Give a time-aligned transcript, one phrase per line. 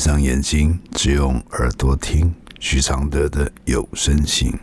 [0.00, 4.58] 上眼睛，只用耳朵听许常德的有声信。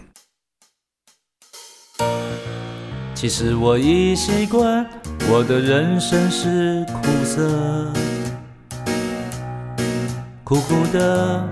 [3.13, 4.83] 其实我已习惯，
[5.29, 7.93] 我的人生是苦涩，
[10.43, 11.47] 苦苦的，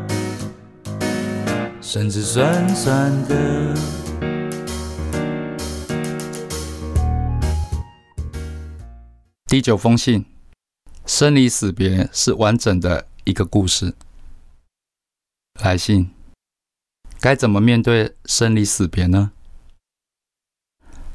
[1.80, 3.76] 甚至酸酸的。
[9.46, 10.26] 第九封信，
[11.06, 13.96] 生离死别是完整的一个故事。
[15.62, 16.12] 来信，
[17.20, 19.31] 该怎么面对生离死别呢？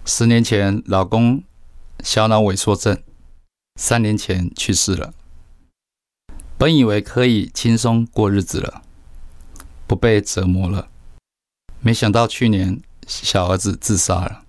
[0.05, 1.45] 十年前，老公
[2.03, 3.01] 小脑萎缩症，
[3.77, 5.15] 三年前去世了。
[6.59, 8.83] 本以为可以轻松过日子了，
[9.87, 10.91] 不被折磨了，
[11.81, 14.45] 没想到去年小儿子自杀了。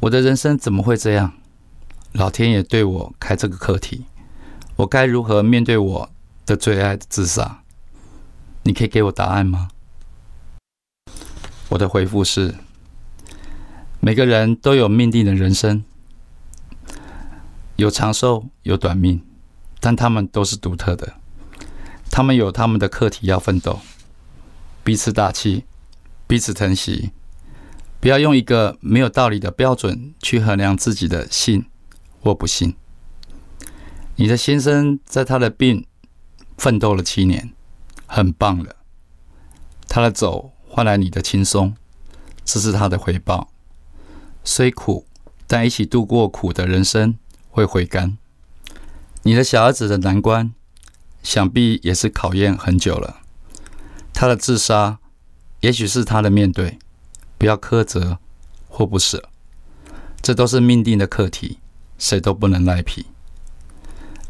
[0.00, 1.34] 我的人生怎么会这样？
[2.12, 4.04] 老天爷对我开这个课题，
[4.82, 6.10] 我该如何面对我
[6.44, 7.62] 的最爱的自杀？
[8.64, 9.68] 你可以给我答案吗？
[11.68, 12.56] 我的回复是：
[14.00, 15.84] 每个人都有命定的人生，
[17.76, 19.24] 有长寿，有短命，
[19.78, 21.14] 但他们都是独特的。
[22.10, 23.78] 他们有他们的课题要奋斗，
[24.82, 25.64] 彼此打气，
[26.26, 27.12] 彼此疼惜。
[28.00, 31.66] 不要用一个没有道理的标准去衡量自己的信。
[32.20, 32.76] 或不信，
[34.22, 35.84] 你的先生在他的病
[36.56, 37.52] 奋斗了七年，
[38.06, 38.76] 很棒了。
[39.88, 41.74] 他的走换来你的轻松，
[42.44, 43.50] 这是他的回报。
[44.44, 45.08] 虽苦，
[45.48, 47.18] 但一起度过苦的人生
[47.50, 48.16] 会回甘。
[49.24, 50.54] 你的小儿子的难关，
[51.24, 53.22] 想必也是考验很久了。
[54.14, 55.00] 他的自杀，
[55.62, 56.78] 也许是他的面对。
[57.36, 58.20] 不要苛责
[58.68, 59.28] 或不舍，
[60.20, 61.58] 这都是命定的课题。
[61.98, 63.06] 谁都不能赖皮，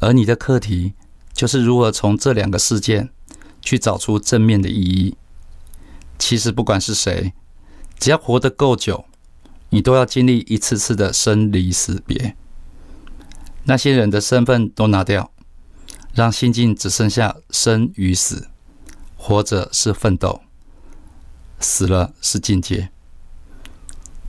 [0.02, 0.94] 而你的课题
[1.32, 3.10] 就是如何从这两个事件
[3.60, 5.16] 去找出正面的意义。
[6.18, 7.32] 其实不管是谁，
[7.98, 9.04] 只要活得够久，
[9.70, 12.36] 你都要经历一次次的生离死别。
[13.62, 15.30] 那些人的身份都拿掉，
[16.12, 18.48] 让心境只剩下生与死。
[19.16, 20.40] 活着是奋斗，
[21.60, 22.90] 死了是境界。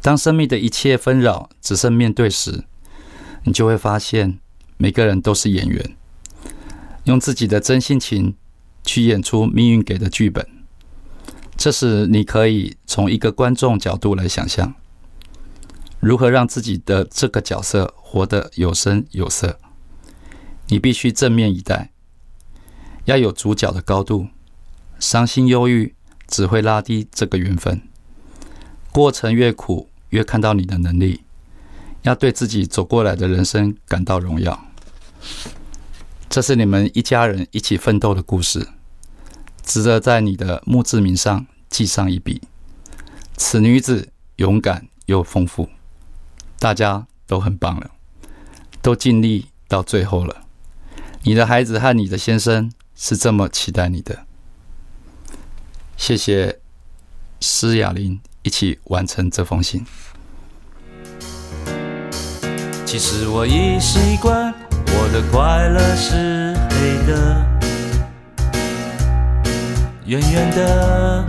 [0.04, 2.66] 当生命的一切纷扰只剩面对时，
[3.44, 4.40] 你就会发现，
[4.84, 5.96] 每个人都是演员，
[7.06, 8.36] 用自己的真性情
[8.84, 10.46] 去演出命运给的剧本。
[11.56, 14.76] 这时，你可以从一个观众角度来想象，
[16.02, 19.58] 如何让自己的这个角色活得有声有色。
[20.68, 21.92] 你必须正面以待，
[23.06, 24.28] 要有主角的高度。
[25.00, 25.96] 伤心忧郁
[26.28, 27.82] 只会拉低这个缘分。
[28.92, 31.22] 过程越苦，越看到你的能力。
[32.02, 34.73] 要对自己走过来的人生感到荣耀。
[36.30, 38.68] 这是你们一家人一起奋斗的故事，
[39.64, 42.42] 值得在你的墓志铭上记上一笔。
[43.38, 45.70] 此女子勇敢又丰富，
[46.60, 47.92] 大家都很棒了，
[48.82, 50.46] 都尽力到最后了。
[51.24, 54.26] 你的孩子和你的先生是这么期待你的。
[55.96, 56.60] 谢谢
[57.40, 59.86] 施雅玲一起完成这封信。
[62.86, 64.54] 其实我已习惯，
[64.96, 67.12] 我的快乐是黑的，
[70.06, 71.26] 圆圆的，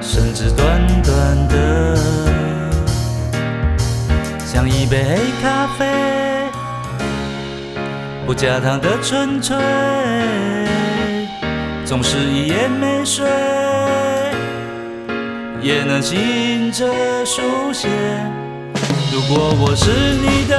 [0.00, 1.96] 甚至短短的，
[4.44, 6.50] 像一杯黑咖啡，
[8.26, 9.56] 不加糖的纯粹，
[11.84, 13.24] 总是一夜没睡，
[15.62, 16.86] 也能醒着
[17.24, 17.88] 书写。
[19.12, 20.58] 如果我是你的